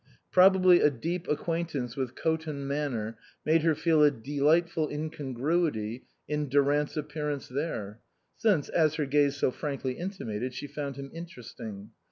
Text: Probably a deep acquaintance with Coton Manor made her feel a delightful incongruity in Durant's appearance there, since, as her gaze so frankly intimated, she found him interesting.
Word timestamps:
Probably 0.31 0.81
a 0.81 0.89
deep 0.89 1.27
acquaintance 1.27 1.95
with 1.95 2.15
Coton 2.15 2.65
Manor 2.67 3.19
made 3.45 3.61
her 3.61 3.75
feel 3.75 4.01
a 4.03 4.09
delightful 4.09 4.89
incongruity 4.89 6.05
in 6.27 6.49
Durant's 6.49 6.97
appearance 6.97 7.47
there, 7.47 7.99
since, 8.35 8.67
as 8.69 8.95
her 8.95 9.05
gaze 9.05 9.35
so 9.35 9.51
frankly 9.51 9.93
intimated, 9.99 10.55
she 10.55 10.65
found 10.65 10.95
him 10.95 11.11
interesting. 11.13 11.91